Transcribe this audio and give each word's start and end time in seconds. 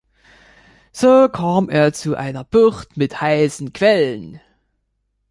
So 0.91 1.29
kam 1.29 1.69
er 1.69 1.93
zu 1.93 2.15
einer 2.15 2.43
Bucht 2.43 2.97
mit 2.97 3.21
heißen 3.21 3.71
Quellen. 3.71 4.41